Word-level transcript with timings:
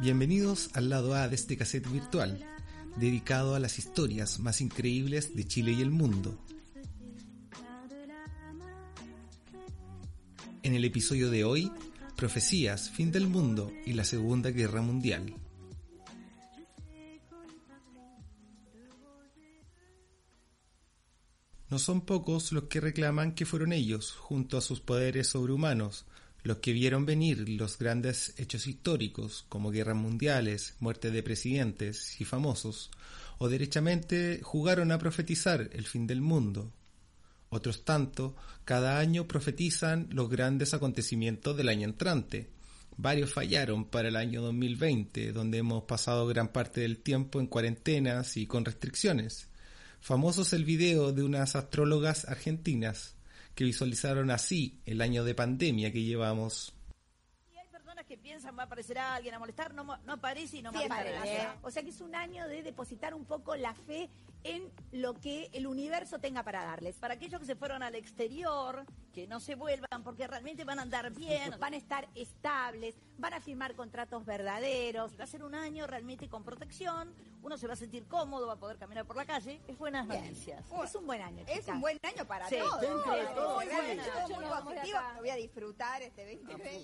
Bienvenidos 0.00 0.70
al 0.72 0.88
lado 0.88 1.14
A 1.14 1.28
de 1.28 1.34
este 1.34 1.58
cassette 1.58 1.86
virtual, 1.92 2.42
dedicado 2.96 3.54
a 3.54 3.58
las 3.58 3.78
historias 3.78 4.38
más 4.40 4.62
increíbles 4.62 5.36
de 5.36 5.46
Chile 5.46 5.72
y 5.72 5.82
el 5.82 5.90
mundo. 5.90 6.42
En 10.62 10.72
el 10.72 10.86
episodio 10.86 11.30
de 11.30 11.44
hoy, 11.44 11.70
Profecías, 12.16 12.88
Fin 12.88 13.12
del 13.12 13.26
Mundo 13.26 13.70
y 13.84 13.92
la 13.92 14.04
Segunda 14.04 14.50
Guerra 14.50 14.80
Mundial. 14.80 15.34
No 21.68 21.78
son 21.78 22.00
pocos 22.00 22.52
los 22.52 22.64
que 22.64 22.80
reclaman 22.80 23.34
que 23.34 23.44
fueron 23.44 23.74
ellos, 23.74 24.12
junto 24.12 24.56
a 24.56 24.62
sus 24.62 24.80
poderes 24.80 25.28
sobrehumanos, 25.28 26.06
los 26.42 26.58
que 26.58 26.72
vieron 26.72 27.06
venir 27.06 27.48
los 27.48 27.78
grandes 27.78 28.34
hechos 28.38 28.66
históricos, 28.66 29.44
como 29.48 29.70
guerras 29.70 29.96
mundiales, 29.96 30.74
muerte 30.80 31.10
de 31.10 31.22
presidentes 31.22 32.20
y 32.20 32.24
famosos, 32.24 32.90
o 33.38 33.48
derechamente 33.48 34.40
jugaron 34.42 34.92
a 34.92 34.98
profetizar 34.98 35.68
el 35.72 35.86
fin 35.86 36.06
del 36.06 36.20
mundo. 36.20 36.72
Otros 37.50 37.84
tanto, 37.84 38.36
cada 38.64 38.98
año 38.98 39.26
profetizan 39.26 40.08
los 40.12 40.30
grandes 40.30 40.72
acontecimientos 40.72 41.56
del 41.56 41.68
año 41.68 41.86
entrante. 41.86 42.48
Varios 42.96 43.32
fallaron 43.32 43.86
para 43.86 44.08
el 44.08 44.16
año 44.16 44.40
2020, 44.42 45.32
donde 45.32 45.58
hemos 45.58 45.84
pasado 45.84 46.26
gran 46.26 46.52
parte 46.52 46.82
del 46.82 46.98
tiempo 46.98 47.40
en 47.40 47.46
cuarentenas 47.46 48.36
y 48.36 48.46
con 48.46 48.64
restricciones. 48.64 49.48
Famoso 50.00 50.42
es 50.42 50.52
el 50.52 50.64
video 50.64 51.12
de 51.12 51.22
unas 51.22 51.56
astrólogas 51.56 52.26
argentinas 52.26 53.14
que 53.54 53.64
visualizaron 53.64 54.30
así 54.30 54.80
el 54.86 55.00
año 55.00 55.24
de 55.24 55.34
pandemia 55.34 55.92
que 55.92 56.02
llevamos. 56.02 56.72
Y 57.52 57.58
hay 57.58 57.68
personas 57.68 58.06
que 58.06 58.16
piensan 58.16 58.56
va 58.56 58.62
a 58.62 58.66
aparecer 58.66 58.98
alguien 58.98 59.34
a 59.34 59.38
molestar, 59.38 59.74
no, 59.74 59.84
no 59.84 60.12
aparece 60.12 60.58
y 60.58 60.62
no 60.62 60.70
Siempre, 60.72 60.92
aparece. 60.92 61.48
O 61.62 61.70
sea 61.70 61.82
que 61.82 61.90
es 61.90 62.00
un 62.00 62.14
año 62.14 62.46
de 62.48 62.62
depositar 62.62 63.14
un 63.14 63.24
poco 63.24 63.56
la 63.56 63.74
fe 63.74 64.08
en 64.44 64.70
lo 64.92 65.14
que 65.14 65.50
el 65.52 65.66
universo 65.66 66.18
tenga 66.18 66.42
para 66.42 66.64
darles. 66.64 66.96
Para 66.96 67.14
aquellos 67.14 67.40
que 67.40 67.46
se 67.46 67.56
fueron 67.56 67.82
al 67.82 67.94
exterior, 67.94 68.84
que 69.12 69.26
no 69.26 69.40
se 69.40 69.54
vuelvan 69.54 70.02
porque 70.02 70.26
realmente 70.26 70.64
van 70.64 70.78
a 70.78 70.82
andar 70.82 71.10
bien. 71.12 71.54
Van 71.58 71.74
a 71.74 71.76
estar 71.76 72.08
estables, 72.14 72.94
van 73.18 73.34
a 73.34 73.40
firmar 73.40 73.74
contratos 73.74 74.24
verdaderos. 74.24 75.18
Va 75.18 75.24
a 75.24 75.26
ser 75.26 75.42
un 75.44 75.54
año 75.54 75.86
realmente 75.86 76.28
con 76.28 76.42
protección, 76.44 77.14
uno 77.42 77.56
se 77.58 77.66
va 77.66 77.74
a 77.74 77.76
sentir 77.76 78.06
cómodo, 78.06 78.46
va 78.46 78.54
a 78.54 78.58
poder 78.58 78.78
caminar 78.78 79.04
por 79.06 79.16
la 79.16 79.24
calle. 79.26 79.60
Es 79.66 79.78
buenas 79.78 80.06
Bien. 80.08 80.22
noticias. 80.22 80.64
Es 80.84 80.94
un 80.94 81.06
buen 81.06 81.22
año, 81.22 81.44
Es 81.46 81.66
un 81.68 81.80
buen 81.80 81.98
año 82.02 82.26
para 82.26 82.48
Sí, 82.48 82.56
todos. 82.58 82.80
todo, 82.80 83.56
Muy 83.56 83.66
muy 84.44 84.62
positivo. 84.64 84.98
Voy 85.18 85.30
a 85.30 85.36
disfrutar 85.36 86.02
este 86.02 86.36
2020. 86.36 86.82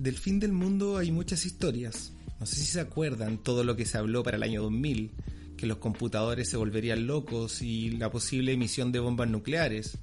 Del 0.00 0.16
fin 0.16 0.40
del 0.40 0.52
mundo 0.52 0.96
hay 0.96 1.12
muchas 1.12 1.44
historias. 1.44 2.14
No 2.38 2.46
sé 2.46 2.56
si 2.56 2.64
se 2.64 2.80
acuerdan 2.80 3.36
todo 3.36 3.64
lo 3.64 3.76
que 3.76 3.84
se 3.84 3.98
habló 3.98 4.22
para 4.22 4.38
el 4.38 4.42
año 4.42 4.62
2000, 4.62 5.10
que 5.58 5.66
los 5.66 5.76
computadores 5.76 6.48
se 6.48 6.56
volverían 6.56 7.06
locos 7.06 7.60
y 7.60 7.90
la 7.90 8.10
posible 8.10 8.54
emisión 8.54 8.92
de 8.92 8.98
bombas 8.98 9.28
nucleares. 9.28 9.98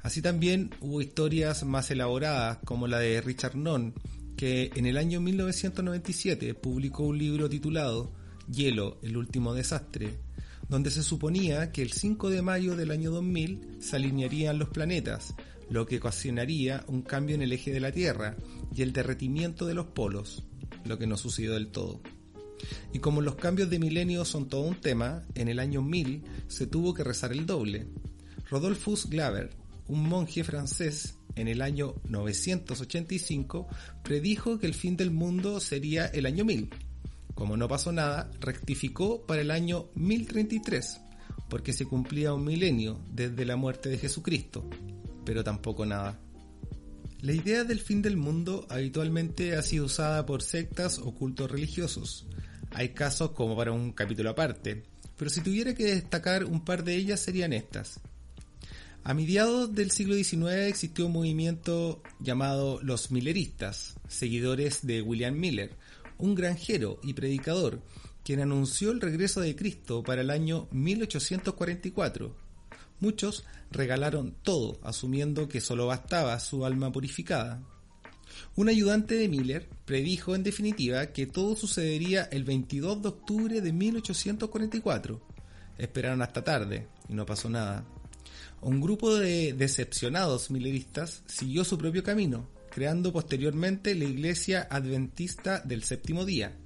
Así 0.00 0.22
también 0.22 0.70
hubo 0.80 1.02
historias 1.02 1.62
más 1.64 1.90
elaboradas 1.90 2.56
como 2.64 2.86
la 2.86 3.00
de 3.00 3.20
Richard 3.20 3.54
Nunn, 3.54 3.92
que 4.34 4.70
en 4.76 4.86
el 4.86 4.96
año 4.96 5.20
1997 5.20 6.54
publicó 6.54 7.02
un 7.02 7.18
libro 7.18 7.46
titulado 7.50 8.12
Hielo, 8.50 8.96
el 9.02 9.14
último 9.14 9.52
desastre, 9.52 10.20
donde 10.68 10.90
se 10.90 11.02
suponía 11.02 11.72
que 11.72 11.82
el 11.82 11.92
5 11.92 12.30
de 12.30 12.42
mayo 12.42 12.76
del 12.76 12.90
año 12.90 13.10
2000 13.10 13.78
se 13.80 13.96
alinearían 13.96 14.58
los 14.58 14.70
planetas, 14.70 15.34
lo 15.70 15.86
que 15.86 15.98
ocasionaría 15.98 16.84
un 16.88 17.02
cambio 17.02 17.34
en 17.34 17.42
el 17.42 17.52
eje 17.52 17.72
de 17.72 17.80
la 17.80 17.92
Tierra 17.92 18.36
y 18.74 18.82
el 18.82 18.92
derretimiento 18.92 19.66
de 19.66 19.74
los 19.74 19.86
polos, 19.86 20.44
lo 20.84 20.98
que 20.98 21.06
no 21.06 21.16
sucedió 21.16 21.54
del 21.54 21.68
todo. 21.68 22.00
Y 22.92 22.98
como 22.98 23.20
los 23.20 23.36
cambios 23.36 23.70
de 23.70 23.78
milenio 23.78 24.24
son 24.24 24.48
todo 24.48 24.62
un 24.62 24.80
tema, 24.80 25.24
en 25.34 25.48
el 25.48 25.58
año 25.58 25.82
1000 25.82 26.24
se 26.48 26.66
tuvo 26.66 26.94
que 26.94 27.04
rezar 27.04 27.32
el 27.32 27.46
doble. 27.46 27.86
Rodolphus 28.48 29.08
Glaber, 29.08 29.50
un 29.88 30.08
monje 30.08 30.44
francés, 30.44 31.16
en 31.36 31.48
el 31.48 31.62
año 31.62 31.94
985 32.08 33.66
predijo 34.02 34.58
que 34.58 34.66
el 34.66 34.74
fin 34.74 34.96
del 34.96 35.10
mundo 35.10 35.60
sería 35.60 36.06
el 36.06 36.26
año 36.26 36.44
1000. 36.44 36.70
Como 37.34 37.56
no 37.56 37.68
pasó 37.68 37.92
nada, 37.92 38.30
rectificó 38.40 39.26
para 39.26 39.42
el 39.42 39.50
año 39.50 39.86
1033, 39.94 41.00
porque 41.48 41.72
se 41.72 41.84
cumplía 41.84 42.32
un 42.32 42.44
milenio 42.44 43.00
desde 43.10 43.44
la 43.44 43.56
muerte 43.56 43.88
de 43.88 43.98
Jesucristo, 43.98 44.68
pero 45.24 45.42
tampoco 45.42 45.84
nada. 45.84 46.20
La 47.20 47.32
idea 47.32 47.64
del 47.64 47.80
fin 47.80 48.02
del 48.02 48.16
mundo 48.16 48.66
habitualmente 48.68 49.56
ha 49.56 49.62
sido 49.62 49.86
usada 49.86 50.26
por 50.26 50.42
sectas 50.42 50.98
o 50.98 51.14
cultos 51.14 51.50
religiosos. 51.50 52.26
Hay 52.70 52.90
casos 52.90 53.30
como 53.30 53.56
para 53.56 53.72
un 53.72 53.92
capítulo 53.92 54.30
aparte, 54.30 54.84
pero 55.16 55.30
si 55.30 55.40
tuviera 55.40 55.74
que 55.74 55.86
destacar 55.86 56.44
un 56.44 56.64
par 56.64 56.84
de 56.84 56.96
ellas 56.96 57.20
serían 57.20 57.52
estas. 57.52 58.00
A 59.04 59.12
mediados 59.12 59.74
del 59.74 59.90
siglo 59.90 60.14
XIX 60.14 60.68
existió 60.68 61.06
un 61.06 61.12
movimiento 61.12 62.02
llamado 62.20 62.80
los 62.82 63.10
Milleristas, 63.10 63.94
seguidores 64.08 64.86
de 64.86 65.02
William 65.02 65.34
Miller, 65.34 65.76
un 66.18 66.34
granjero 66.34 66.98
y 67.02 67.14
predicador, 67.14 67.80
quien 68.24 68.40
anunció 68.40 68.90
el 68.90 69.00
regreso 69.00 69.40
de 69.40 69.54
Cristo 69.54 70.02
para 70.02 70.22
el 70.22 70.30
año 70.30 70.68
1844. 70.72 72.34
Muchos 73.00 73.44
regalaron 73.70 74.34
todo, 74.42 74.78
asumiendo 74.82 75.48
que 75.48 75.60
solo 75.60 75.86
bastaba 75.86 76.38
su 76.40 76.64
alma 76.64 76.90
purificada. 76.90 77.62
Un 78.56 78.68
ayudante 78.68 79.16
de 79.16 79.28
Miller 79.28 79.68
predijo 79.84 80.34
en 80.34 80.42
definitiva 80.42 81.06
que 81.06 81.26
todo 81.26 81.56
sucedería 81.56 82.24
el 82.24 82.44
22 82.44 83.02
de 83.02 83.08
octubre 83.08 83.60
de 83.60 83.72
1844. 83.72 85.20
Esperaron 85.78 86.22
hasta 86.22 86.42
tarde 86.42 86.86
y 87.08 87.14
no 87.14 87.26
pasó 87.26 87.50
nada. 87.50 87.84
Un 88.60 88.80
grupo 88.80 89.14
de 89.14 89.52
decepcionados 89.52 90.50
milleristas 90.50 91.22
siguió 91.26 91.64
su 91.64 91.76
propio 91.76 92.02
camino, 92.02 92.48
creando 92.74 93.12
posteriormente 93.12 93.94
la 93.94 94.04
Iglesia 94.04 94.66
Adventista 94.68 95.60
del 95.60 95.84
Séptimo 95.84 96.24
Día. 96.24 96.56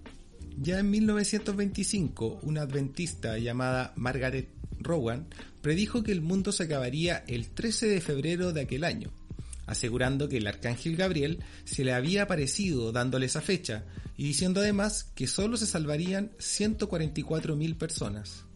Ya 0.57 0.79
en 0.79 0.91
1925, 0.91 2.41
una 2.45 2.63
adventista 2.63 3.37
llamada 3.37 3.93
Margaret 3.95 4.49
Rowan 4.81 5.27
predijo 5.61 6.03
que 6.03 6.13
el 6.13 6.23
mundo 6.23 6.51
se 6.51 6.63
acabaría 6.63 7.25
el 7.29 7.51
13 7.51 7.89
de 7.89 8.01
febrero 8.01 8.55
de 8.55 8.63
aquel 8.63 8.85
año, 8.85 9.13
asegurando 9.67 10.31
que 10.31 10.39
el 10.39 10.47
arcángel 10.47 10.97
Gabriel 10.97 11.41
se 11.65 11.85
le 11.85 11.93
había 11.93 12.23
aparecido 12.23 12.91
dándole 12.91 13.27
esa 13.27 13.43
fecha 13.43 13.85
y 14.17 14.25
diciendo 14.25 14.61
además 14.61 15.13
que 15.15 15.27
solo 15.27 15.59
se 15.59 15.67
salvarían 15.67 16.31
144.000 16.39 17.77
personas. 17.77 18.47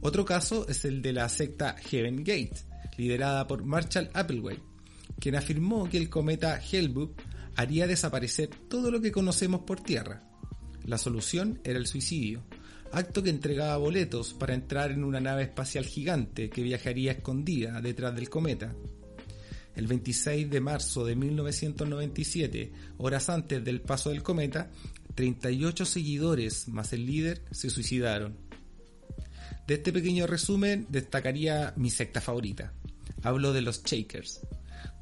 Otro 0.00 0.24
caso 0.24 0.68
es 0.68 0.84
el 0.84 1.02
de 1.02 1.14
la 1.14 1.28
secta 1.28 1.74
Heaven 1.90 2.18
Gate, 2.18 2.54
liderada 2.96 3.48
por 3.48 3.64
Marshall 3.64 4.08
Applewhite, 4.14 4.73
quien 5.18 5.36
afirmó 5.36 5.88
que 5.88 5.98
el 5.98 6.08
cometa 6.08 6.60
Hellboop 6.60 7.20
haría 7.56 7.86
desaparecer 7.86 8.50
todo 8.68 8.90
lo 8.90 9.00
que 9.00 9.12
conocemos 9.12 9.62
por 9.62 9.80
tierra. 9.80 10.22
La 10.84 10.98
solución 10.98 11.60
era 11.64 11.78
el 11.78 11.86
suicidio, 11.86 12.42
acto 12.92 13.22
que 13.22 13.30
entregaba 13.30 13.76
boletos 13.76 14.34
para 14.34 14.54
entrar 14.54 14.90
en 14.90 15.04
una 15.04 15.20
nave 15.20 15.44
espacial 15.44 15.84
gigante 15.84 16.50
que 16.50 16.62
viajaría 16.62 17.12
escondida 17.12 17.80
detrás 17.80 18.14
del 18.14 18.28
cometa. 18.28 18.74
El 19.74 19.86
26 19.88 20.50
de 20.50 20.60
marzo 20.60 21.04
de 21.04 21.16
1997, 21.16 22.72
horas 22.98 23.28
antes 23.28 23.64
del 23.64 23.80
paso 23.80 24.10
del 24.10 24.22
cometa, 24.22 24.70
38 25.14 25.84
seguidores 25.84 26.68
más 26.68 26.92
el 26.92 27.06
líder 27.06 27.42
se 27.50 27.70
suicidaron. 27.70 28.36
De 29.66 29.74
este 29.74 29.92
pequeño 29.92 30.26
resumen 30.26 30.86
destacaría 30.90 31.72
mi 31.76 31.90
secta 31.90 32.20
favorita. 32.20 32.72
Hablo 33.22 33.52
de 33.52 33.62
los 33.62 33.82
Shakers, 33.82 34.42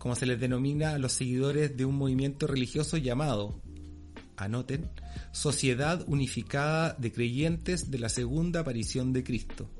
como 0.03 0.17
se 0.17 0.27
les 0.27 0.41
denomina 0.41 0.95
a 0.95 0.99
los 0.99 1.13
seguidores 1.13 1.77
de 1.77 1.85
un 1.85 1.95
movimiento 1.95 2.49
religioso 2.49 2.97
llamado, 2.97 3.63
anoten, 4.37 4.91
Sociedad 5.31 6.03
Unificada 6.09 6.97
de 6.99 7.13
Creyentes 7.13 7.89
de 7.89 8.01
la 8.01 8.09
Segunda 8.09 8.59
Aparición 8.59 9.13
de 9.13 9.23
Cristo. 9.23 9.71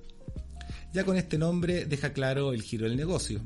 Ya 0.95 1.03
con 1.03 1.17
este 1.17 1.39
nombre 1.39 1.87
deja 1.87 2.13
claro 2.13 2.53
el 2.53 2.63
giro 2.63 2.87
del 2.89 2.97
negocio. 2.97 3.41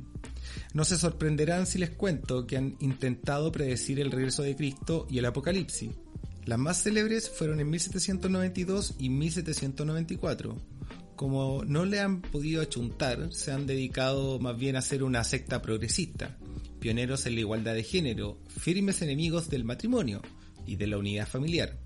No 0.75 0.85
se 0.85 0.99
sorprenderán 0.99 1.67
si 1.67 1.79
les 1.79 1.89
cuento 1.89 2.47
que 2.47 2.59
han 2.59 2.77
intentado 2.81 3.51
predecir 3.51 3.99
el 3.99 4.13
regreso 4.13 4.43
de 4.43 4.55
Cristo 4.55 5.07
y 5.09 5.17
el 5.17 5.25
Apocalipsis. 5.25 5.93
Las 6.45 6.59
más 6.59 6.83
célebres 6.83 7.31
fueron 7.31 7.59
en 7.61 7.71
1792 7.71 8.97
y 8.99 9.09
1794. 9.09 10.61
Como 11.17 11.65
no 11.65 11.87
le 11.87 12.01
han 12.01 12.21
podido 12.21 12.61
achuntar, 12.61 13.33
se 13.33 13.51
han 13.51 13.67
dedicado 13.67 14.39
más 14.41 14.59
bien 14.59 14.77
a 14.77 14.83
ser 14.83 15.03
una 15.03 15.25
secta 15.25 15.63
progresista, 15.63 16.37
pioneros 16.81 17.27
en 17.27 17.35
la 17.35 17.41
igualdad 17.41 17.75
de 17.75 17.83
género, 17.83 18.39
firmes 18.49 19.03
enemigos 19.03 19.49
del 19.49 19.65
matrimonio 19.65 20.23
y 20.67 20.77
de 20.77 20.87
la 20.87 20.99
unidad 20.99 21.29
familiar. 21.29 21.79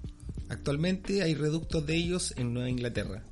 Actualmente 0.48 1.22
hay 1.22 1.34
reductos 1.34 1.86
de 1.86 1.94
ellos 1.94 2.34
en 2.36 2.52
Nueva 2.52 2.70
Inglaterra. 2.70 3.24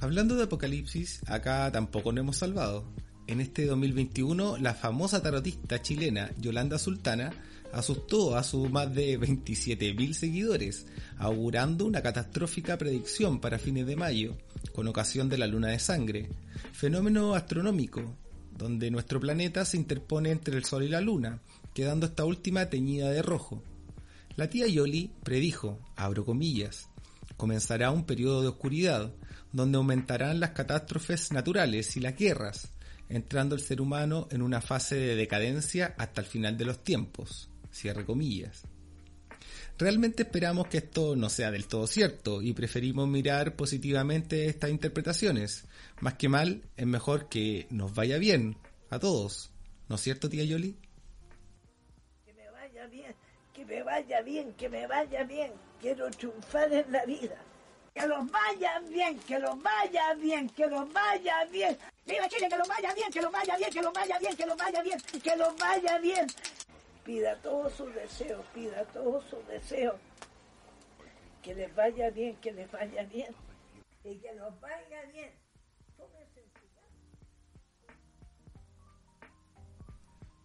Hablando 0.00 0.34
de 0.34 0.44
Apocalipsis, 0.44 1.20
acá 1.26 1.70
tampoco 1.70 2.12
nos 2.12 2.22
hemos 2.22 2.36
salvado. 2.36 2.84
en 3.26 3.40
este 3.40 3.64
2021 3.66 4.56
la 4.58 4.74
famosa 4.74 5.22
tarotista 5.22 5.80
chilena 5.80 6.32
Yolanda 6.40 6.80
Sultana 6.80 7.30
asustó 7.72 8.36
a 8.36 8.42
sus 8.42 8.70
más 8.70 8.92
de 8.94 9.20
27.000 9.20 10.12
seguidores, 10.12 10.86
augurando 11.18 11.86
una 11.86 12.02
catastrófica 12.02 12.76
predicción 12.76 13.40
para 13.40 13.58
fines 13.58 13.86
de 13.86 13.96
mayo, 13.96 14.36
con 14.74 14.88
ocasión 14.88 15.28
de 15.28 15.38
la 15.38 15.46
luna 15.46 15.68
de 15.68 15.78
sangre, 15.78 16.28
fenómeno 16.72 17.34
astronómico, 17.34 18.16
donde 18.56 18.90
nuestro 18.90 19.20
planeta 19.20 19.64
se 19.64 19.76
interpone 19.76 20.30
entre 20.30 20.56
el 20.56 20.64
Sol 20.64 20.82
y 20.82 20.88
la 20.88 21.00
Luna, 21.00 21.40
quedando 21.74 22.06
esta 22.06 22.24
última 22.24 22.66
teñida 22.66 23.10
de 23.10 23.22
rojo. 23.22 23.62
La 24.36 24.48
tía 24.48 24.66
Yoli 24.66 25.10
predijo, 25.22 25.78
abro 25.96 26.24
comillas, 26.24 26.88
comenzará 27.36 27.90
un 27.90 28.04
periodo 28.04 28.42
de 28.42 28.48
oscuridad, 28.48 29.12
donde 29.52 29.78
aumentarán 29.78 30.40
las 30.40 30.50
catástrofes 30.50 31.32
naturales 31.32 31.96
y 31.96 32.00
las 32.00 32.16
guerras, 32.16 32.72
entrando 33.08 33.54
el 33.54 33.60
ser 33.60 33.80
humano 33.80 34.28
en 34.30 34.42
una 34.42 34.60
fase 34.60 34.96
de 34.96 35.16
decadencia 35.16 35.94
hasta 35.98 36.20
el 36.20 36.26
final 36.26 36.56
de 36.56 36.64
los 36.64 36.84
tiempos. 36.84 37.48
Cierre 37.72 38.04
comillas. 38.04 38.62
Realmente 39.80 40.24
esperamos 40.24 40.66
que 40.66 40.76
esto 40.76 41.16
no 41.16 41.30
sea 41.30 41.50
del 41.50 41.66
todo 41.66 41.86
cierto 41.86 42.42
y 42.42 42.52
preferimos 42.52 43.08
mirar 43.08 43.56
positivamente 43.56 44.44
estas 44.44 44.68
interpretaciones. 44.68 45.64
Más 46.00 46.14
que 46.14 46.28
mal, 46.28 46.60
es 46.76 46.86
mejor 46.86 47.30
que 47.30 47.66
nos 47.70 47.94
vaya 47.94 48.18
bien 48.18 48.58
a 48.90 48.98
todos. 48.98 49.50
¿No 49.88 49.94
es 49.94 50.02
cierto, 50.02 50.28
tía 50.28 50.44
Yoli? 50.44 50.76
Que 52.26 52.34
me 52.34 52.50
vaya 52.50 52.86
bien, 52.88 53.14
que 53.54 53.64
me 53.64 53.82
vaya 53.82 54.20
bien, 54.20 54.52
que 54.52 54.68
me 54.68 54.86
vaya 54.86 55.24
bien. 55.24 55.52
Quiero 55.80 56.10
triunfar 56.10 56.70
en 56.70 56.92
la 56.92 57.06
vida. 57.06 57.36
Que 57.94 58.06
los 58.06 58.30
vaya 58.30 58.80
bien, 58.80 59.18
que 59.20 59.38
los 59.38 59.62
vaya 59.62 60.14
bien, 60.14 60.50
que 60.50 60.66
los 60.66 60.92
vaya 60.92 61.44
bien. 61.50 61.78
¡Viva 62.06 62.28
Chile, 62.28 62.48
que 62.50 62.58
los 62.58 62.68
vaya 62.68 62.92
bien, 62.92 63.10
que 63.10 63.22
los 63.22 63.32
vaya 63.32 63.56
bien, 63.56 63.70
que 63.70 63.80
los 63.80 63.94
vaya 63.94 64.18
bien, 64.18 64.36
que 64.36 64.46
los 64.46 64.56
vaya 64.58 64.82
bien, 64.82 64.98
que 65.22 65.36
los 65.36 65.56
vaya 65.56 65.98
bien! 65.98 66.26
Pida 67.10 67.34
todos 67.42 67.72
sus 67.72 67.92
deseos, 67.92 68.46
pida 68.54 68.84
todos 68.84 69.24
sus 69.24 69.44
deseos. 69.48 69.96
Que 71.42 71.56
les 71.56 71.74
vaya 71.74 72.08
bien, 72.10 72.36
que 72.36 72.52
les 72.52 72.70
vaya 72.70 73.02
bien. 73.02 73.34
Y 74.04 74.14
que 74.18 74.32
los 74.34 74.60
vaya 74.60 75.02
bien. 75.12 75.32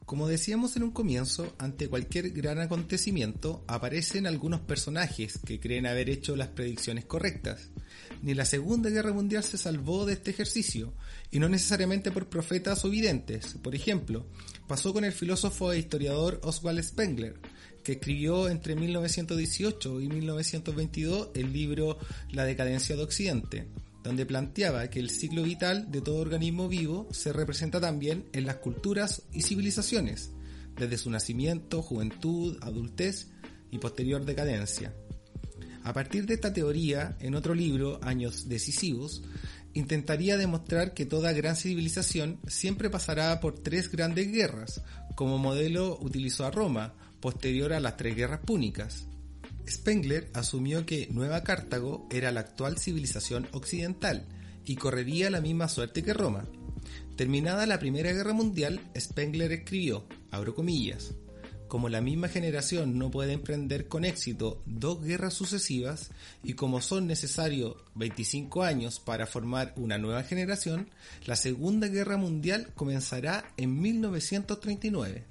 Como 0.06 0.28
decíamos 0.28 0.76
en 0.76 0.84
un 0.84 0.92
comienzo, 0.92 1.56
ante 1.58 1.88
cualquier 1.88 2.30
gran 2.30 2.60
acontecimiento 2.60 3.64
aparecen 3.68 4.28
algunos 4.28 4.62
personajes 4.62 5.40
que 5.44 5.60
creen 5.60 5.88
haber 5.88 6.12
hecho 6.12 6.36
las 6.36 6.50
predicciones 6.50 7.06
correctas. 7.06 7.72
Ni 8.22 8.36
la 8.36 8.46
Segunda 8.46 8.92
Guerra 8.92 9.14
Mundial 9.14 9.44
se 9.44 9.58
salvó 9.58 10.06
de 10.06 10.14
este 10.14 10.30
ejercicio, 10.30 10.94
y 11.32 11.40
no 11.40 11.50
necesariamente 11.50 12.12
por 12.12 12.30
profetas 12.30 12.86
o 12.86 12.90
videntes. 12.92 13.56
Por 13.64 13.74
ejemplo, 13.74 14.28
pasó 14.68 14.94
con 14.94 15.06
el 15.06 15.12
filósofo 15.12 15.74
e 15.74 15.80
historiador 15.80 16.40
Oswald 16.44 16.84
Spengler, 16.84 17.40
que 17.84 17.94
escribió 17.94 18.48
entre 18.48 18.76
1918 18.76 20.02
y 20.02 20.08
1922 20.08 21.30
el 21.34 21.52
libro 21.52 21.98
La 22.30 22.46
decadencia 22.46 22.96
de 22.96 23.02
Occidente, 23.02 23.68
donde 24.06 24.28
planteaba 24.28 24.88
que 24.88 25.00
el 25.00 25.10
ciclo 25.10 25.42
vital 25.42 25.92
de 25.92 26.00
todo 26.00 26.20
organismo 26.20 26.70
vivo 26.70 27.08
se 27.12 27.34
representa 27.34 27.82
también 27.82 28.26
en 28.34 28.46
las 28.46 28.58
culturas 28.58 29.24
y 29.34 29.42
civilizaciones, 29.42 30.30
desde 30.78 31.00
su 31.00 31.10
nacimiento, 31.10 31.82
juventud, 31.82 32.56
adultez 32.62 33.32
y 33.72 33.80
posterior 33.80 34.24
decadencia. 34.24 34.94
A 35.84 35.92
partir 35.92 36.28
de 36.28 36.36
esta 36.36 36.54
teoría, 36.54 37.18
en 37.20 37.34
otro 37.34 37.56
libro, 37.56 38.00
Años 38.04 38.48
Decisivos, 38.48 39.24
intentaría 39.74 40.38
demostrar 40.38 40.94
que 40.94 41.08
toda 41.08 41.34
gran 41.34 41.56
civilización 41.56 42.40
siempre 42.48 42.92
pasará 42.92 43.40
por 43.40 43.58
tres 43.58 43.92
grandes 43.92 44.32
guerras, 44.32 44.84
como 45.16 45.40
modelo 45.40 45.98
utilizó 46.00 46.46
a 46.46 46.52
Roma, 46.52 46.94
posterior 47.20 47.74
a 47.74 47.80
las 47.80 47.98
tres 47.98 48.16
guerras 48.16 48.42
púnicas. 48.42 49.08
Spengler 49.68 50.30
asumió 50.34 50.86
que 50.86 51.08
Nueva 51.12 51.44
Cartago 51.44 52.08
era 52.12 52.32
la 52.32 52.42
actual 52.42 52.78
civilización 52.78 53.48
occidental 53.52 54.26
y 54.66 54.76
correría 54.76 55.30
la 55.30 55.42
misma 55.42 55.68
suerte 55.68 56.04
que 56.04 56.14
Roma. 56.14 56.46
Terminada 57.16 57.66
la 57.66 57.80
Primera 57.80 58.12
Guerra 58.12 58.34
Mundial, 58.34 58.82
Spengler 58.98 59.52
escribió, 59.52 60.06
abro 60.32 60.56
como 61.68 61.90
la 61.90 62.00
misma 62.00 62.28
generación 62.30 62.98
no 62.98 63.10
puede 63.10 63.34
emprender 63.34 63.88
con 63.88 64.06
éxito 64.06 64.62
dos 64.66 65.04
guerras 65.04 65.34
sucesivas 65.34 66.12
y 66.44 66.54
como 66.54 66.80
son 66.80 67.08
necesarios 67.08 67.76
25 67.96 68.64
años 68.64 69.00
para 69.00 69.26
formar 69.26 69.74
una 69.76 69.98
nueva 69.98 70.24
generación, 70.24 70.90
la 71.26 71.36
Segunda 71.36 71.88
Guerra 71.88 72.18
Mundial 72.18 72.72
comenzará 72.76 73.52
en 73.58 73.82
1939 73.82 75.26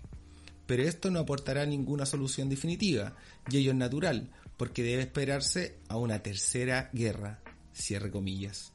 pero 0.66 0.82
esto 0.82 1.10
no 1.10 1.20
aportará 1.20 1.66
ninguna 1.66 2.06
solución 2.06 2.48
definitiva, 2.48 3.16
y 3.50 3.58
ello 3.58 3.72
es 3.72 3.76
natural, 3.76 4.30
porque 4.56 4.82
debe 4.82 5.02
esperarse 5.02 5.78
a 5.88 5.96
una 5.96 6.20
tercera 6.22 6.90
guerra. 6.92 7.40
Cierre 7.72 8.10
comillas. 8.10 8.72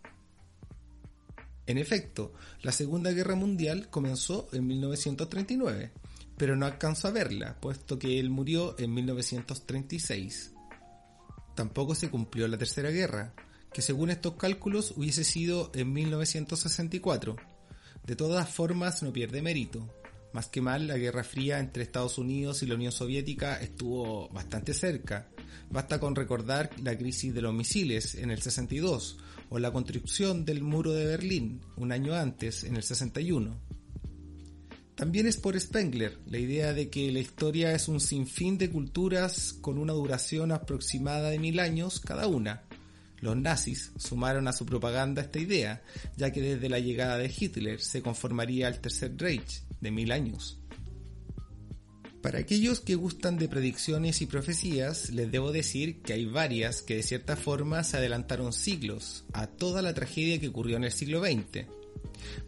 En 1.65 1.77
efecto, 1.77 2.33
la 2.63 2.71
Segunda 2.71 3.11
Guerra 3.11 3.35
Mundial 3.35 3.89
comenzó 3.89 4.49
en 4.51 4.65
1939, 4.67 5.91
pero 6.35 6.55
no 6.55 6.65
alcanzó 6.65 7.07
a 7.07 7.11
verla, 7.11 7.57
puesto 7.61 7.99
que 7.99 8.19
él 8.19 8.29
murió 8.29 8.75
en 8.79 8.93
1936. 8.93 10.53
Tampoco 11.55 11.93
se 11.93 12.09
cumplió 12.09 12.47
la 12.47 12.57
Tercera 12.57 12.89
Guerra, 12.89 13.33
que 13.71 13.81
según 13.81 14.09
estos 14.09 14.33
cálculos 14.33 14.93
hubiese 14.97 15.23
sido 15.23 15.71
en 15.75 15.93
1964. 15.93 17.35
De 18.05 18.15
todas 18.15 18.49
formas 18.49 19.03
no 19.03 19.13
pierde 19.13 19.41
mérito, 19.41 19.93
más 20.33 20.47
que 20.47 20.61
mal, 20.61 20.87
la 20.87 20.97
Guerra 20.97 21.23
Fría 21.23 21.59
entre 21.59 21.83
Estados 21.83 22.17
Unidos 22.17 22.61
y 22.61 22.67
la 22.67 22.75
Unión 22.75 22.91
Soviética 22.91 23.59
estuvo 23.61 24.29
bastante 24.29 24.73
cerca. 24.73 25.29
Basta 25.71 25.99
con 25.99 26.15
recordar 26.15 26.69
la 26.81 26.97
crisis 26.97 27.33
de 27.33 27.41
los 27.41 27.53
misiles 27.53 28.15
en 28.15 28.31
el 28.31 28.41
62 28.41 29.17
o 29.49 29.59
la 29.59 29.71
construcción 29.71 30.45
del 30.45 30.61
muro 30.61 30.93
de 30.93 31.05
Berlín 31.05 31.61
un 31.77 31.91
año 31.91 32.13
antes, 32.15 32.63
en 32.63 32.75
el 32.75 32.83
61. 32.83 33.59
También 34.95 35.27
es 35.27 35.37
por 35.37 35.57
Spengler 35.57 36.19
la 36.25 36.39
idea 36.39 36.73
de 36.73 36.89
que 36.89 37.09
la 37.11 37.19
historia 37.19 37.73
es 37.73 37.87
un 37.87 38.01
sinfín 38.01 38.57
de 38.57 38.69
culturas 38.69 39.53
con 39.61 39.77
una 39.77 39.93
duración 39.93 40.51
aproximada 40.51 41.29
de 41.29 41.39
mil 41.39 41.59
años 41.59 42.01
cada 42.01 42.27
una. 42.27 42.63
Los 43.21 43.37
nazis 43.37 43.91
sumaron 43.97 44.47
a 44.47 44.53
su 44.53 44.65
propaganda 44.65 45.21
esta 45.21 45.39
idea, 45.39 45.81
ya 46.17 46.31
que 46.31 46.41
desde 46.41 46.67
la 46.67 46.79
llegada 46.79 47.17
de 47.17 47.33
Hitler 47.35 47.81
se 47.81 48.01
conformaría 48.01 48.67
el 48.67 48.79
Tercer 48.79 49.15
Reich, 49.17 49.63
de 49.81 49.91
mil 49.91 50.11
años. 50.11 50.59
Para 52.21 52.39
aquellos 52.39 52.81
que 52.81 52.95
gustan 52.95 53.37
de 53.37 53.47
predicciones 53.47 54.21
y 54.21 54.25
profecías, 54.25 55.09
les 55.11 55.31
debo 55.31 55.53
decir 55.53 56.01
que 56.01 56.11
hay 56.11 56.25
varias 56.25 56.81
que 56.81 56.97
de 56.97 57.03
cierta 57.03 57.37
forma 57.37 57.83
se 57.85 57.95
adelantaron 57.95 58.51
siglos 58.51 59.23
a 59.31 59.47
toda 59.47 59.81
la 59.81 59.93
tragedia 59.93 60.37
que 60.37 60.49
ocurrió 60.49 60.75
en 60.75 60.83
el 60.83 60.91
siglo 60.91 61.21
XX. 61.21 61.65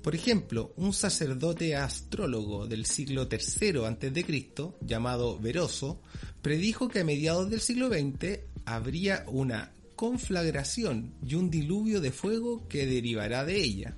Por 0.01 0.13
ejemplo, 0.13 0.73
un 0.75 0.91
sacerdote 0.91 1.77
astrólogo 1.77 2.67
del 2.67 2.85
siglo 2.85 3.29
III 3.31 3.85
a.C., 3.85 4.73
llamado 4.81 5.39
Veroso, 5.39 6.01
predijo 6.41 6.89
que 6.89 6.99
a 6.99 7.05
mediados 7.05 7.49
del 7.49 7.61
siglo 7.61 7.87
XX 7.87 8.39
habría 8.65 9.23
una 9.27 9.71
conflagración 9.95 11.13
y 11.25 11.35
un 11.35 11.49
diluvio 11.49 12.01
de 12.01 12.11
fuego 12.11 12.67
que 12.67 12.85
derivará 12.85 13.45
de 13.45 13.61
ella. 13.61 13.97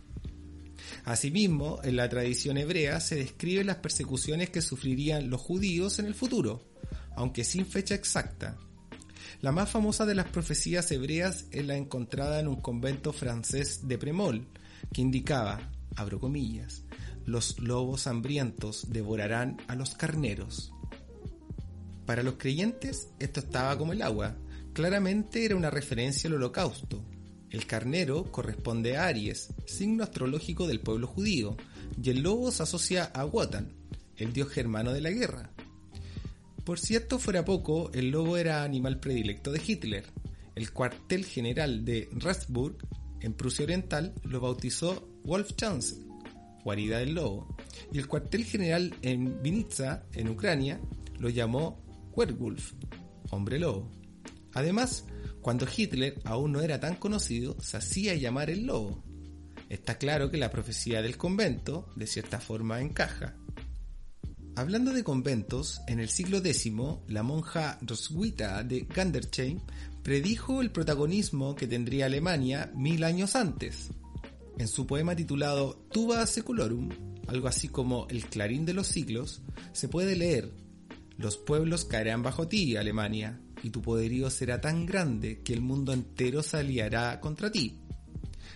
Asimismo, 1.05 1.79
en 1.83 1.95
la 1.95 2.09
tradición 2.09 2.57
hebrea 2.57 2.99
se 2.99 3.15
describen 3.15 3.67
las 3.67 3.77
persecuciones 3.77 4.49
que 4.49 4.61
sufrirían 4.61 5.29
los 5.29 5.41
judíos 5.41 5.99
en 5.99 6.05
el 6.05 6.15
futuro, 6.15 6.63
aunque 7.15 7.43
sin 7.43 7.65
fecha 7.65 7.95
exacta. 7.95 8.57
La 9.41 9.51
más 9.51 9.69
famosa 9.69 10.05
de 10.05 10.15
las 10.15 10.27
profecías 10.27 10.89
hebreas 10.91 11.45
es 11.51 11.65
la 11.65 11.75
encontrada 11.75 12.39
en 12.39 12.47
un 12.47 12.61
convento 12.61 13.11
francés 13.11 13.87
de 13.87 13.97
Premol, 13.97 14.47
que 14.93 15.01
indicaba, 15.01 15.71
abro 15.95 16.19
comillas, 16.19 16.83
los 17.25 17.59
lobos 17.59 18.07
hambrientos 18.07 18.89
devorarán 18.89 19.57
a 19.67 19.75
los 19.75 19.95
carneros. 19.95 20.73
Para 22.05 22.23
los 22.23 22.35
creyentes 22.35 23.09
esto 23.19 23.39
estaba 23.39 23.77
como 23.77 23.93
el 23.93 24.01
agua, 24.01 24.35
claramente 24.73 25.45
era 25.45 25.55
una 25.55 25.69
referencia 25.69 26.27
al 26.27 26.35
holocausto, 26.35 27.03
el 27.53 27.67
carnero 27.67 28.31
corresponde 28.31 28.98
a 28.98 29.05
Aries, 29.05 29.53
signo 29.67 30.03
astrológico 30.03 30.65
del 30.65 30.79
pueblo 30.79 31.05
judío, 31.05 31.55
y 32.01 32.10
el 32.10 32.24
lobo 32.24 32.51
se 32.51 32.63
asocia 32.63 33.03
a 33.05 33.25
Wotan, 33.25 33.72
el 34.17 34.33
dios 34.33 34.50
germano 34.50 34.91
de 34.91 35.01
la 35.01 35.12
guerra. 35.12 35.51
Por 36.63 36.79
cierto, 36.79 37.19
fuera 37.19 37.45
poco, 37.45 37.91
el 37.93 38.10
lobo 38.10 38.38
era 38.38 38.63
animal 38.63 39.00
predilecto 39.00 39.51
de 39.51 39.62
Hitler. 39.65 40.03
El 40.55 40.72
cuartel 40.72 41.25
general 41.25 41.86
de 41.86 42.10
Ratsburg, 42.13 42.77
en 43.22 43.33
Prusia 43.33 43.65
Oriental, 43.65 44.15
lo 44.24 44.39
bautizó 44.39 45.07
Wolfschanze, 45.24 45.98
guarida 46.63 46.98
del 46.98 47.13
lobo, 47.13 47.55
y 47.91 48.00
el 48.00 48.07
cuartel 48.07 48.45
general 48.45 48.95
en 49.03 49.43
Vinitsa, 49.43 50.07
en 50.13 50.27
Ucrania, 50.27 50.81
lo 51.19 51.29
llamó 51.29 51.79
Werwolf, 52.15 52.74
hombre 53.29 53.60
lobo. 53.60 53.91
Además, 54.53 55.05
cuando 55.43 55.67
Hitler 55.67 56.21
aún 56.23 56.53
no 56.53 56.62
era 56.62 56.79
tan 56.79 56.95
conocido, 56.95 57.57
se 57.62 57.75
hacía 57.77 58.15
llamar 58.15 58.50
el 58.50 58.65
lobo. 58.65 59.03
Está 59.69 59.97
claro 59.97 60.31
que 60.31 60.38
la 60.38 60.50
profecía 60.50 61.01
del 61.01 61.17
convento, 61.17 61.89
de 61.97 62.07
cierta 62.07 62.39
forma, 62.39 62.81
encaja. 62.81 63.35
Hablando 64.55 64.93
de 64.93 65.03
conventos, 65.03 65.81
en 65.88 66.00
el 66.00 66.07
siglo 66.07 66.38
X, 66.38 66.71
la 67.09 67.23
monja 67.23 67.77
Roswitha 67.81 68.63
de 68.63 68.81
Gandersheim 68.81 69.59
predijo 70.01 70.62
el 70.62 70.71
protagonismo 70.71 71.55
que 71.55 71.67
tendría 71.67 72.05
Alemania 72.05 72.71
mil 72.73 73.03
años 73.03 73.35
antes. 73.35 73.89
En 74.57 74.69
su 74.69 74.88
poema 74.88 75.13
titulado 75.13 75.85
Tuba 75.91 76.25
Seculorum, 76.25 76.89
algo 77.27 77.50
así 77.50 77.67
como 77.67 78.07
El 78.09 78.25
clarín 78.27 78.65
de 78.65 78.73
los 78.73 78.88
siglos, 78.88 79.41
se 79.73 79.89
puede 79.89 80.15
leer 80.15 80.53
Los 81.17 81.35
pueblos 81.35 81.83
caerán 81.83 82.23
bajo 82.23 82.47
ti, 82.47 82.77
Alemania, 82.77 83.41
y 83.63 83.70
tu 83.70 83.82
poderío 83.82 84.29
será 84.29 84.62
tan 84.62 84.86
grande 84.86 85.39
que 85.39 85.53
el 85.53 85.62
mundo 85.62 85.93
entero 85.93 86.43
se 86.43 86.58
aliará 86.58 87.20
contra 87.20 87.51
ti. 87.51 87.79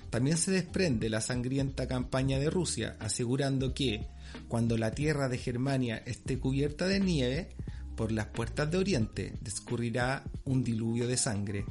También 0.10 0.38
se 0.38 0.52
desprende 0.52 1.10
la 1.10 1.22
sangrienta 1.22 1.88
campaña 1.88 2.38
de 2.40 2.50
Rusia, 2.50 2.96
asegurando 3.00 3.74
que, 3.74 4.08
cuando 4.48 4.78
la 4.78 4.92
tierra 4.92 5.30
de 5.30 5.38
Germania 5.38 6.04
esté 6.06 6.38
cubierta 6.38 6.88
de 6.88 7.00
nieve, 7.00 7.50
por 7.96 8.12
las 8.12 8.28
puertas 8.28 8.70
de 8.70 8.78
Oriente 8.78 9.34
discurrirá 9.42 10.24
un 10.46 10.64
diluvio 10.64 11.08
de 11.08 11.18
sangre. 11.18 11.66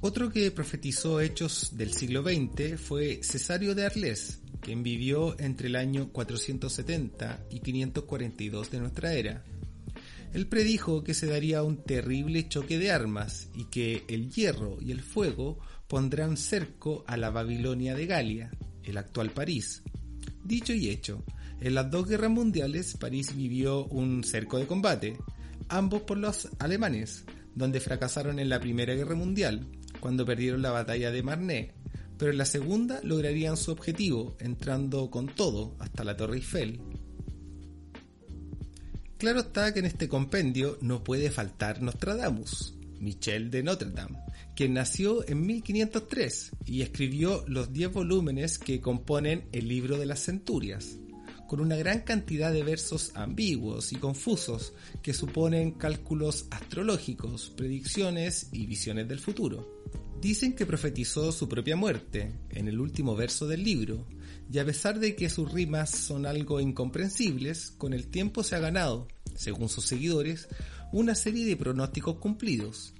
Otro 0.00 0.30
que 0.30 0.50
profetizó 0.50 1.20
hechos 1.20 1.76
del 1.76 1.94
siglo 1.94 2.22
XX 2.22 2.78
fue 2.78 3.20
Cesario 3.22 3.74
de 3.74 3.86
Arles, 3.86 4.40
quien 4.60 4.82
vivió 4.82 5.38
entre 5.40 5.68
el 5.68 5.76
año 5.76 6.10
470 6.12 7.46
y 7.50 7.60
542 7.60 8.70
de 8.70 8.80
nuestra 8.80 9.14
era. 9.14 9.44
Él 10.32 10.46
predijo 10.46 11.04
que 11.04 11.14
se 11.14 11.26
daría 11.26 11.62
un 11.62 11.84
terrible 11.84 12.48
choque 12.48 12.78
de 12.78 12.90
armas 12.90 13.48
y 13.54 13.64
que 13.64 14.04
el 14.08 14.30
hierro 14.30 14.78
y 14.80 14.92
el 14.92 15.02
fuego 15.02 15.58
pondrán 15.88 16.36
cerco 16.36 17.04
a 17.06 17.16
la 17.16 17.30
Babilonia 17.30 17.94
de 17.94 18.06
Galia, 18.06 18.50
el 18.82 18.96
actual 18.96 19.30
París. 19.30 19.82
Dicho 20.42 20.72
y 20.72 20.88
hecho, 20.88 21.22
en 21.60 21.74
las 21.74 21.90
dos 21.90 22.08
guerras 22.08 22.30
mundiales 22.30 22.96
París 22.96 23.36
vivió 23.36 23.84
un 23.86 24.24
cerco 24.24 24.58
de 24.58 24.66
combate, 24.66 25.18
ambos 25.68 26.02
por 26.02 26.16
los 26.16 26.48
alemanes, 26.58 27.24
donde 27.54 27.80
fracasaron 27.80 28.38
en 28.38 28.48
la 28.48 28.58
Primera 28.58 28.94
Guerra 28.94 29.14
Mundial, 29.14 29.68
cuando 30.00 30.24
perdieron 30.24 30.62
la 30.62 30.70
batalla 30.70 31.10
de 31.10 31.22
Marne, 31.22 31.74
pero 32.18 32.30
en 32.30 32.38
la 32.38 32.44
segunda 32.44 33.00
lograrían 33.02 33.56
su 33.56 33.70
objetivo, 33.70 34.36
entrando 34.40 35.10
con 35.10 35.26
todo 35.26 35.76
hasta 35.78 36.04
la 36.04 36.16
Torre 36.16 36.36
Eiffel. 36.36 36.80
Claro 39.22 39.38
está 39.38 39.72
que 39.72 39.78
en 39.78 39.84
este 39.84 40.08
compendio 40.08 40.78
no 40.80 41.04
puede 41.04 41.30
faltar 41.30 41.80
Nostradamus, 41.80 42.74
Michel 42.98 43.52
de 43.52 43.62
Notre 43.62 43.88
Dame, 43.88 44.18
quien 44.56 44.74
nació 44.74 45.24
en 45.28 45.46
1503 45.46 46.50
y 46.66 46.82
escribió 46.82 47.44
los 47.46 47.72
10 47.72 47.92
volúmenes 47.92 48.58
que 48.58 48.80
componen 48.80 49.44
el 49.52 49.68
libro 49.68 49.96
de 49.96 50.06
las 50.06 50.24
centurias, 50.24 50.96
con 51.46 51.60
una 51.60 51.76
gran 51.76 52.00
cantidad 52.00 52.52
de 52.52 52.64
versos 52.64 53.12
ambiguos 53.14 53.92
y 53.92 53.96
confusos 53.98 54.72
que 55.02 55.14
suponen 55.14 55.70
cálculos 55.70 56.46
astrológicos, 56.50 57.50
predicciones 57.50 58.48
y 58.50 58.66
visiones 58.66 59.06
del 59.06 59.20
futuro. 59.20 59.84
Dicen 60.20 60.52
que 60.52 60.66
profetizó 60.66 61.30
su 61.30 61.48
propia 61.48 61.76
muerte 61.76 62.32
en 62.50 62.66
el 62.66 62.80
último 62.80 63.14
verso 63.14 63.46
del 63.46 63.62
libro, 63.62 64.04
y 64.52 64.58
a 64.58 64.66
pesar 64.66 65.00
de 65.00 65.16
que 65.16 65.30
sus 65.30 65.50
rimas 65.50 65.88
son 65.88 66.26
algo 66.26 66.60
incomprensibles, 66.60 67.70
con 67.78 67.94
el 67.94 68.08
tiempo 68.08 68.44
se 68.44 68.54
ha 68.54 68.58
ganado, 68.58 69.08
según 69.34 69.70
sus 69.70 69.86
seguidores, 69.86 70.46
una 70.92 71.14
serie 71.14 71.46
de 71.46 71.56
pronósticos 71.56 72.16
cumplidos. 72.16 72.92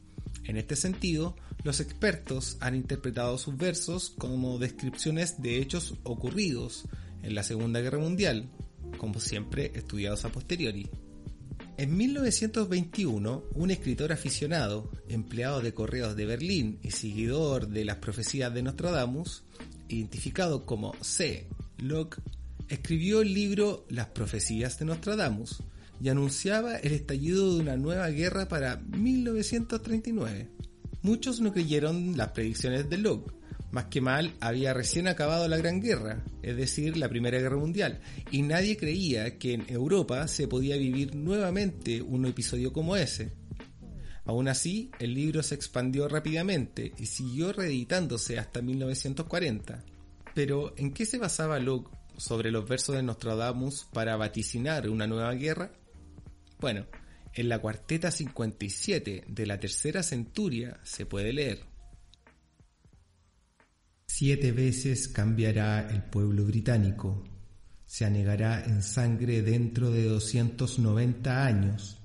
En 0.45 0.57
este 0.57 0.77
sentido, 0.77 1.37
los 1.63 1.81
expertos 1.81 2.57
han 2.61 2.75
interpretado 2.75 3.37
sus 3.37 3.55
versos 3.59 4.15
como 4.17 4.59
descripciones 4.59 5.43
de 5.43 5.59
hechos 5.59 5.95
ocurridos 6.05 6.85
en 7.23 7.35
la 7.35 7.43
Segunda 7.43 7.81
Guerra 7.81 7.99
Mundial, 7.99 8.49
como 8.97 9.21
siempre 9.21 9.73
estudiados 9.75 10.25
a 10.25 10.33
posteriori. 10.33 10.89
En 11.83 11.97
1921, 11.97 13.43
un 13.57 13.71
escritor 13.73 14.12
aficionado, 14.12 14.89
empleado 15.09 15.61
de 15.61 15.75
correos 15.75 16.15
de 16.15 16.27
Berlín 16.27 16.79
y 16.81 16.93
seguidor 16.93 17.67
de 17.67 17.85
las 17.85 17.97
profecías 17.97 18.55
de 18.55 18.62
Nostradamus, 18.62 19.43
identificado 19.89 20.65
como 20.65 20.95
C. 21.01 21.49
Locke, 21.79 22.23
escribió 22.69 23.21
el 23.21 23.35
libro 23.35 23.85
Las 23.89 24.07
profecías 24.07 24.79
de 24.79 24.85
Nostradamus 24.85 25.61
y 26.01 26.09
anunciaba 26.09 26.77
el 26.77 26.93
estallido 26.93 27.53
de 27.53 27.62
una 27.62 27.77
nueva 27.77 28.09
guerra 28.11 28.47
para 28.47 28.77
1939. 28.77 30.51
Muchos 31.03 31.41
no 31.41 31.53
creyeron 31.53 32.17
las 32.17 32.31
predicciones 32.31 32.89
de 32.89 32.99
Locke, 32.99 33.33
más 33.73 33.87
que 33.87 34.00
mal 34.00 34.35
había 34.41 34.75
recién 34.75 35.09
acabado 35.09 35.49
la 35.49 35.57
Gran 35.57 35.81
Guerra, 35.81 36.23
es 36.43 36.57
decir, 36.57 36.97
la 36.97 37.09
Primera 37.09 37.38
Guerra 37.38 37.57
Mundial, 37.57 38.00
y 38.31 38.43
nadie 38.43 38.76
creía 38.76 39.38
que 39.38 39.55
en 39.55 39.64
Europa 39.69 40.29
se 40.29 40.47
podía 40.47 40.76
vivir 40.76 41.17
nuevamente 41.17 42.02
un 42.02 42.26
episodio 42.26 42.73
como 42.73 42.97
ese. 42.97 43.33
Aún 44.25 44.47
así, 44.47 44.91
el 45.00 45.14
libro 45.14 45.43
se 45.43 45.55
expandió 45.55 46.07
rápidamente 46.07 46.93
y 46.99 47.07
siguió 47.07 47.52
reeditándose 47.52 48.38
hasta 48.38 48.62
1940. 48.62 49.85
Pero, 50.35 50.75
¿en 50.76 50.93
qué 50.93 51.07
se 51.07 51.19
basaba 51.19 51.59
Locke 51.59 51.91
sobre 52.19 52.50
los 52.50 52.69
versos 52.69 52.95
de 52.95 53.02
Nostradamus 53.02 53.87
para 53.93 54.17
vaticinar 54.17 54.88
una 54.88 55.07
nueva 55.07 55.33
guerra? 55.33 55.73
Bueno, 56.61 56.87
en 57.35 57.49
la 57.49 57.59
cuarteta 57.59 58.11
57 58.11 59.25
de 59.26 59.47
la 59.47 59.59
tercera 59.59 60.02
centuria 60.02 60.79
se 60.85 61.07
puede 61.07 61.33
leer. 61.33 61.72
Siete 64.14 64.52
veces 64.52 65.09
cambiará 65.09 65.88
el 65.88 66.02
pueblo 66.02 66.45
británico, 66.45 67.25
se 67.87 68.04
anegará 68.04 68.62
en 68.62 68.83
sangre 68.83 69.40
dentro 69.40 69.90
de 69.90 70.04
290 70.04 71.47
años, 71.47 71.99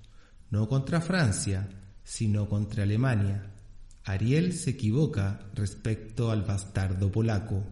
no 0.49 0.69
contra 0.69 1.01
Francia, 1.01 1.67
sino 2.05 2.47
contra 2.47 2.83
Alemania. 2.83 3.51
Ariel 4.05 4.53
se 4.53 4.69
equivoca 4.69 5.51
respecto 5.53 6.31
al 6.31 6.43
bastardo 6.43 7.11
polaco. 7.11 7.65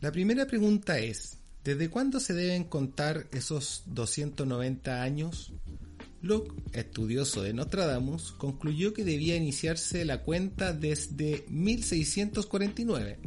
La 0.00 0.10
primera 0.10 0.46
pregunta 0.46 0.98
es, 0.98 1.36
¿desde 1.62 1.90
cuándo 1.90 2.18
se 2.18 2.32
deben 2.32 2.64
contar 2.64 3.26
esos 3.30 3.82
290 3.88 5.02
años? 5.02 5.52
Locke, 6.22 6.52
estudioso 6.74 7.42
de 7.42 7.54
Nostradamus, 7.54 8.32
concluyó 8.32 8.92
que 8.92 9.04
debía 9.04 9.36
iniciarse 9.36 10.04
la 10.04 10.22
cuenta 10.22 10.72
desde 10.74 11.44
1649, 11.48 13.18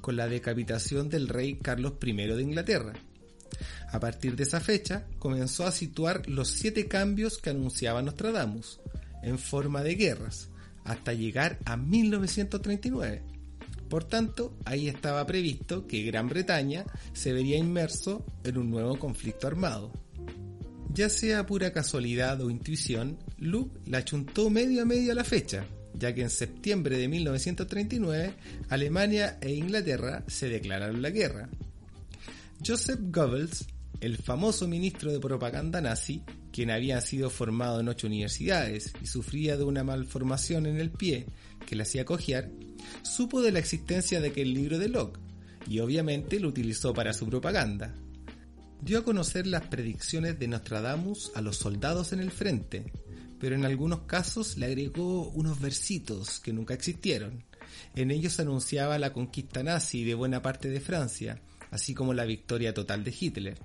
con 0.00 0.16
la 0.16 0.28
decapitación 0.28 1.10
del 1.10 1.28
rey 1.28 1.56
Carlos 1.56 1.94
I 2.02 2.12
de 2.12 2.42
Inglaterra. 2.42 2.94
A 3.90 4.00
partir 4.00 4.34
de 4.36 4.44
esa 4.44 4.60
fecha, 4.60 5.06
comenzó 5.18 5.66
a 5.66 5.72
situar 5.72 6.28
los 6.28 6.48
siete 6.48 6.88
cambios 6.88 7.38
que 7.38 7.50
anunciaba 7.50 8.02
Nostradamus, 8.02 8.80
en 9.22 9.38
forma 9.38 9.82
de 9.82 9.94
guerras, 9.96 10.48
hasta 10.84 11.12
llegar 11.12 11.58
a 11.66 11.76
1939. 11.76 13.22
Por 13.90 14.04
tanto, 14.04 14.56
ahí 14.64 14.88
estaba 14.88 15.26
previsto 15.26 15.86
que 15.86 16.02
Gran 16.02 16.28
Bretaña 16.28 16.84
se 17.12 17.32
vería 17.32 17.56
inmerso 17.56 18.24
en 18.44 18.58
un 18.58 18.70
nuevo 18.70 18.98
conflicto 18.98 19.46
armado. 19.46 19.92
Ya 20.94 21.08
sea 21.08 21.46
pura 21.46 21.72
casualidad 21.72 22.40
o 22.40 22.50
intuición, 22.50 23.18
Luke 23.38 23.78
la 23.86 24.04
chuntó 24.04 24.50
medio 24.50 24.82
a 24.82 24.84
medio 24.84 25.12
a 25.12 25.14
la 25.14 25.24
fecha, 25.24 25.66
ya 25.94 26.14
que 26.14 26.22
en 26.22 26.30
septiembre 26.30 26.98
de 26.98 27.08
1939 27.08 28.34
Alemania 28.68 29.38
e 29.40 29.52
Inglaterra 29.52 30.24
se 30.26 30.48
declararon 30.48 31.02
la 31.02 31.10
guerra. 31.10 31.48
Joseph 32.66 33.00
Goebbels, 33.00 33.66
el 34.00 34.16
famoso 34.16 34.66
ministro 34.66 35.12
de 35.12 35.20
propaganda 35.20 35.80
nazi, 35.80 36.22
quien 36.52 36.70
había 36.70 37.00
sido 37.00 37.30
formado 37.30 37.80
en 37.80 37.88
ocho 37.88 38.06
universidades 38.06 38.92
y 39.02 39.06
sufría 39.06 39.56
de 39.56 39.64
una 39.64 39.84
malformación 39.84 40.66
en 40.66 40.80
el 40.80 40.90
pie 40.90 41.26
que 41.66 41.76
le 41.76 41.82
hacía 41.82 42.04
cojear, 42.04 42.50
supo 43.02 43.42
de 43.42 43.52
la 43.52 43.58
existencia 43.58 44.20
de 44.20 44.28
aquel 44.28 44.54
libro 44.54 44.78
de 44.78 44.88
Locke 44.88 45.20
y 45.68 45.80
obviamente 45.80 46.40
lo 46.40 46.48
utilizó 46.48 46.94
para 46.94 47.12
su 47.12 47.26
propaganda. 47.26 47.94
Dio 48.80 49.00
a 49.00 49.04
conocer 49.04 49.46
las 49.46 49.66
predicciones 49.66 50.38
de 50.38 50.48
Nostradamus 50.48 51.32
a 51.34 51.40
los 51.40 51.56
soldados 51.56 52.12
en 52.12 52.20
el 52.20 52.30
frente, 52.30 52.92
pero 53.40 53.54
en 53.54 53.64
algunos 53.64 54.02
casos 54.02 54.56
le 54.56 54.66
agregó 54.66 55.28
unos 55.30 55.60
versitos 55.60 56.40
que 56.40 56.52
nunca 56.52 56.74
existieron. 56.74 57.44
En 57.94 58.10
ellos 58.10 58.38
anunciaba 58.40 58.98
la 58.98 59.12
conquista 59.12 59.62
nazi 59.62 60.04
de 60.04 60.14
buena 60.14 60.42
parte 60.42 60.68
de 60.68 60.80
Francia, 60.80 61.42
así 61.70 61.92
como 61.92 62.14
la 62.14 62.24
victoria 62.24 62.72
total 62.72 63.04
de 63.04 63.14
Hitler. 63.18 63.58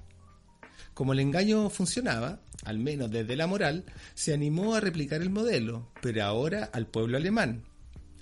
Como 0.94 1.14
el 1.14 1.20
engaño 1.20 1.70
funcionaba, 1.70 2.42
al 2.66 2.80
menos 2.80 3.10
desde 3.12 3.36
la 3.36 3.48
moral, 3.48 3.86
se 4.16 4.34
animó 4.34 4.76
a 4.76 4.80
replicar 4.80 5.22
el 5.22 5.30
modelo, 5.30 5.92
pero 6.02 6.24
ahora 6.24 6.70
al 6.74 6.88
pueblo 6.88 7.18
alemán. 7.18 7.64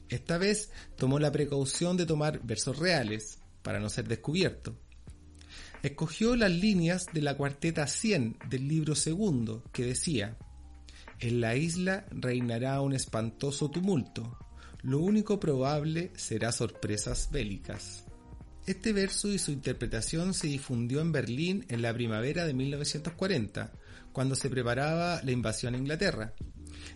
Esta 0.09 0.37
vez 0.37 0.71
tomó 0.97 1.19
la 1.19 1.31
precaución 1.31 1.95
de 1.95 2.05
tomar 2.05 2.41
versos 2.43 2.77
reales, 2.77 3.39
para 3.61 3.79
no 3.79 3.89
ser 3.89 4.07
descubierto. 4.07 4.75
Escogió 5.83 6.35
las 6.35 6.51
líneas 6.51 7.07
de 7.11 7.21
la 7.21 7.35
cuarteta 7.35 7.87
100 7.87 8.37
del 8.49 8.67
libro 8.67 8.93
segundo, 8.93 9.63
que 9.73 9.83
decía, 9.83 10.37
En 11.19 11.41
la 11.41 11.55
isla 11.55 12.05
reinará 12.11 12.81
un 12.81 12.93
espantoso 12.93 13.71
tumulto, 13.71 14.37
Lo 14.83 14.99
único 14.99 15.39
probable 15.39 16.11
será 16.15 16.51
sorpresas 16.51 17.29
bélicas. 17.31 18.05
Este 18.67 18.93
verso 18.93 19.27
y 19.27 19.39
su 19.39 19.51
interpretación 19.51 20.35
se 20.35 20.47
difundió 20.47 21.01
en 21.01 21.11
Berlín 21.11 21.65
en 21.67 21.81
la 21.81 21.93
primavera 21.93 22.45
de 22.45 22.53
1940, 22.53 23.71
cuando 24.11 24.35
se 24.35 24.49
preparaba 24.49 25.21
la 25.23 25.31
invasión 25.31 25.73
a 25.73 25.77
Inglaterra. 25.77 26.33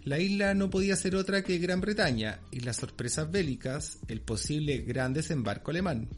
La 0.04 0.20
isla 0.20 0.54
no 0.54 0.70
podía 0.70 0.96
ser 0.96 1.16
otra 1.16 1.44
que 1.44 1.58
Gran 1.58 1.82
Bretaña 1.82 2.40
y 2.52 2.60
las 2.60 2.78
sorpresas 2.78 3.32
bélicas, 3.32 3.98
el 4.08 4.22
posible 4.22 4.80
gran 4.80 5.14
desembarco 5.14 5.72
alemán. 5.72 6.10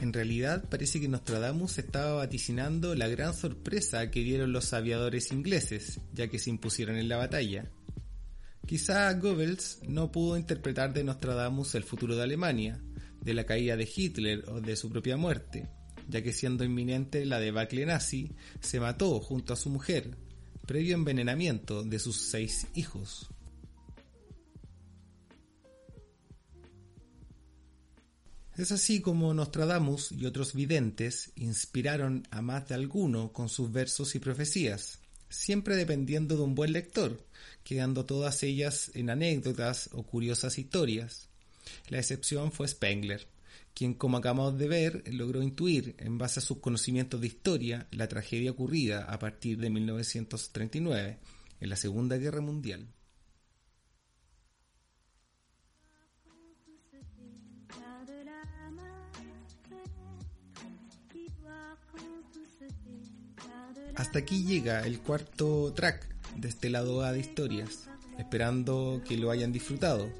En 0.00 0.12
realidad 0.12 0.68
parece 0.68 1.00
que 1.00 1.08
Nostradamus 1.08 1.78
estaba 1.78 2.14
vaticinando 2.14 2.94
la 2.94 3.08
gran 3.08 3.34
sorpresa 3.34 4.10
que 4.10 4.20
dieron 4.20 4.52
los 4.52 4.72
aviadores 4.72 5.32
ingleses, 5.32 6.00
ya 6.12 6.28
que 6.28 6.38
se 6.38 6.50
impusieron 6.50 6.96
en 6.96 7.08
la 7.08 7.16
batalla. 7.16 7.70
Quizá 8.66 9.12
Goebbels 9.12 9.80
no 9.86 10.10
pudo 10.10 10.36
interpretar 10.36 10.92
de 10.92 11.04
Nostradamus 11.04 11.74
el 11.74 11.84
futuro 11.84 12.16
de 12.16 12.22
Alemania, 12.22 12.80
de 13.20 13.34
la 13.34 13.44
caída 13.44 13.76
de 13.76 13.88
Hitler 13.94 14.44
o 14.48 14.60
de 14.60 14.76
su 14.76 14.90
propia 14.90 15.16
muerte, 15.16 15.68
ya 16.08 16.22
que 16.22 16.32
siendo 16.32 16.64
inminente 16.64 17.24
la 17.24 17.40
debacle 17.40 17.86
nazi, 17.86 18.32
se 18.60 18.80
mató 18.80 19.20
junto 19.20 19.52
a 19.52 19.56
su 19.56 19.70
mujer, 19.70 20.16
previo 20.66 20.94
envenenamiento 20.94 21.84
de 21.84 21.98
sus 21.98 22.16
seis 22.16 22.66
hijos. 22.74 23.30
Es 28.56 28.70
así 28.70 29.00
como 29.00 29.34
Nostradamus 29.34 30.12
y 30.12 30.26
otros 30.26 30.54
videntes 30.54 31.32
inspiraron 31.34 32.26
a 32.30 32.40
más 32.40 32.68
de 32.68 32.76
alguno 32.76 33.32
con 33.32 33.48
sus 33.48 33.72
versos 33.72 34.14
y 34.14 34.20
profecías, 34.20 35.00
siempre 35.28 35.74
dependiendo 35.74 36.36
de 36.36 36.42
un 36.44 36.54
buen 36.54 36.72
lector, 36.72 37.20
quedando 37.64 38.06
todas 38.06 38.44
ellas 38.44 38.92
en 38.94 39.10
anécdotas 39.10 39.90
o 39.92 40.04
curiosas 40.04 40.56
historias. 40.56 41.28
La 41.88 41.98
excepción 41.98 42.52
fue 42.52 42.68
Spengler, 42.68 43.26
quien, 43.74 43.94
como 43.94 44.18
acabamos 44.18 44.56
de 44.56 44.68
ver, 44.68 45.02
logró 45.12 45.42
intuir, 45.42 45.96
en 45.98 46.16
base 46.16 46.38
a 46.38 46.42
sus 46.42 46.58
conocimientos 46.58 47.20
de 47.20 47.26
historia, 47.26 47.88
la 47.90 48.06
tragedia 48.06 48.52
ocurrida 48.52 49.02
a 49.04 49.18
partir 49.18 49.58
de 49.58 49.68
1939, 49.70 51.18
en 51.60 51.68
la 51.68 51.74
Segunda 51.74 52.18
Guerra 52.18 52.40
Mundial. 52.40 52.86
Hasta 63.96 64.18
aquí 64.18 64.44
llega 64.44 64.80
el 64.86 65.00
cuarto 65.00 65.72
track 65.72 66.06
de 66.36 66.48
este 66.48 66.68
lado 66.68 67.02
A 67.02 67.12
de 67.12 67.20
historias, 67.20 67.88
esperando 68.18 69.02
que 69.06 69.16
lo 69.16 69.30
hayan 69.30 69.52
disfrutado. 69.52 70.10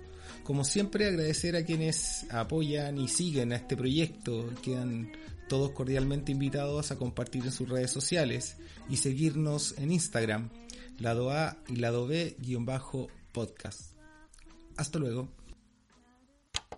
Como 0.44 0.64
siempre 0.64 1.06
agradecer 1.06 1.56
a 1.56 1.64
quienes 1.64 2.30
apoyan 2.30 2.98
y 2.98 3.08
siguen 3.08 3.52
a 3.52 3.56
este 3.56 3.76
proyecto, 3.76 4.48
quedan 4.62 5.10
todos 5.48 5.70
cordialmente 5.72 6.32
invitados 6.32 6.90
a 6.90 6.96
compartir 6.96 7.44
en 7.44 7.52
sus 7.52 7.68
redes 7.68 7.90
sociales 7.90 8.56
y 8.88 8.98
seguirnos 8.98 9.74
en 9.78 9.90
Instagram, 9.90 10.50
lado 10.98 11.30
A 11.30 11.56
y 11.66 11.76
lado 11.76 12.06
B 12.06 12.36
guion 12.38 12.64
bajo 12.64 13.08
podcast. 13.32 13.92
Hasta 14.76 14.98
luego. 14.98 15.43